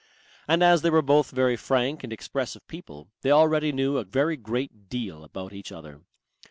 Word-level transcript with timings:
And 0.47 0.63
as 0.63 0.81
they 0.81 0.89
were 0.89 1.03
both 1.03 1.29
very 1.29 1.55
frank 1.55 2.03
and 2.03 2.11
expressive 2.11 2.65
people, 2.67 3.09
they 3.21 3.29
already 3.29 3.71
knew 3.71 3.97
a 3.97 4.03
very 4.03 4.35
great 4.35 4.89
deal 4.89 5.23
about 5.23 5.53
each 5.53 5.71
other. 5.71 6.01